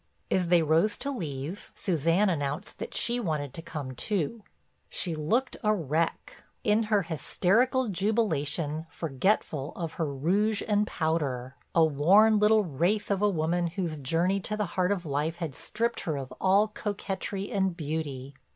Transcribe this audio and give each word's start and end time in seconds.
As 0.31 0.47
they 0.47 0.63
rose 0.63 0.97
to 0.97 1.11
leave, 1.11 1.71
Suzanne 1.75 2.27
announced 2.27 2.79
that 2.79 2.95
she 2.95 3.19
wanted 3.19 3.53
to 3.53 3.61
come 3.61 3.91
too. 3.93 4.41
She 4.89 5.13
looked 5.13 5.57
a 5.63 5.75
wreck, 5.75 6.37
in 6.63 6.81
her 6.89 7.03
hysterical 7.03 7.87
jubilation 7.87 8.87
forgetful 8.89 9.73
of 9.75 9.93
her 10.01 10.11
rouge 10.11 10.63
and 10.67 10.87
powder; 10.87 11.55
a 11.75 11.85
worn 11.85 12.39
little 12.39 12.63
wraith 12.63 13.11
of 13.11 13.21
a 13.21 13.29
woman 13.29 13.67
whose 13.67 13.99
journey 13.99 14.39
to 14.39 14.57
the 14.57 14.65
heart 14.73 14.91
of 14.91 15.05
life 15.05 15.35
had 15.35 15.53
stripped 15.53 15.99
her 15.99 16.17
of 16.17 16.33
all 16.41 16.67
coquetry 16.67 17.51
and 17.51 17.77
beauty. 17.77 18.33